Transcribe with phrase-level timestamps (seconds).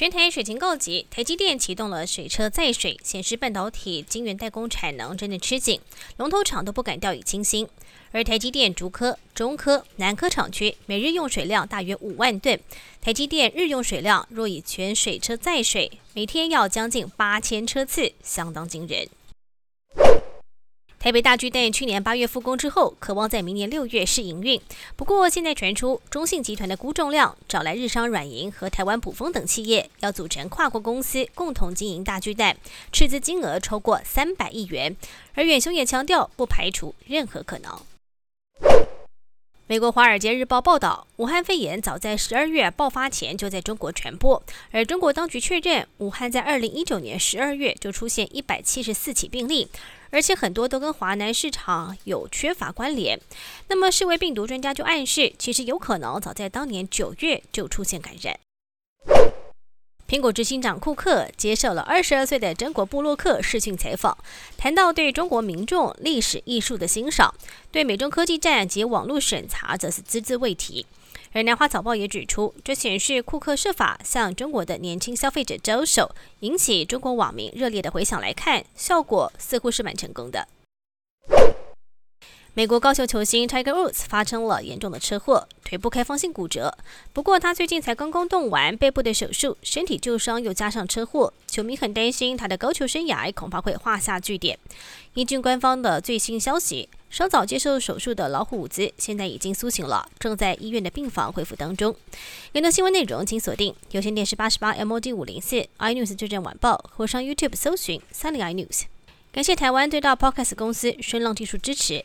[0.00, 5.78] 全台水情告急，台积电启动了水车载水，显示半导体晶圆代工产能真的吃紧，
[6.16, 7.68] 龙头厂都不敢掉以轻心。
[8.10, 12.58] 而台积电竹科、中科、南科厂区每日用水量大约五万吨，
[13.02, 19.06] 台积电日用水量若以全水车载水，每天要将近八千车次，相当惊人。
[21.00, 24.60] 台北大巨蛋去年八月复工之后，渴望在明年六月试营运。
[24.96, 32.54] 不过现在传出中信集团的估重量找来日商软银和台湾普丰等企业，要组成跨国公司共同经营大巨蛋，
[32.92, 34.94] 斥资金额超过三百亿元。
[35.32, 37.80] 而远雄也强调，不排除任何可能。
[39.70, 44.42] 美国《华尔街日报》报道，武汉肺炎早在十二月爆发前就在中国传播，
[44.72, 49.68] 而中国当局确认，武汉在二零一九年十二月就出现一百七十四起病例，
[50.10, 53.20] 而且很多都跟华南市场有缺乏关联。
[53.68, 58.40] 那么，世卫病毒专家就暗示，其实有可能早在当年九月就出现感染。
[60.10, 64.18] 苹果执行长库克接受了二十二岁的真国布洛克视讯采访，
[64.58, 67.32] 谈到对中国民众历史艺术的欣赏，
[67.70, 70.84] 对美中科技战及网络审查则是只字未提。
[71.30, 78.20] 而南华早报也指出，这显示库克设法向中国的年轻消费者招手，引起中国网民热烈的回响。
[78.20, 80.48] 来看，效果似乎是蛮成功的。
[82.52, 86.76] 美国高球球星 Tiger Woods 发生了严重的车祸，腿部开放性骨折。
[87.12, 94.58] 不过他最近才刚刚动完背部的手术，身体旧伤又加上车祸，球迷很担心他的高球生涯恐怕会画下句点。
[95.14, 101.94] 依据官方的最新消息，稍早接受手术的老虎伍兹现在已经苏醒了，正在医院的病房恢复当中。
[102.52, 108.82] 更多新闻内容请锁定有线电视八十八 MOD 五零四 iNews 最正晚报，或上 YouTube 搜寻三零 iNews。
[109.30, 112.04] 感谢台湾最大 Podcast 公司声浪技术支持。